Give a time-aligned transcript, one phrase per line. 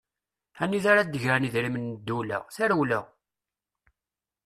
[0.63, 3.01] Anida ara d-gren idrimen n ddewla, tarewla!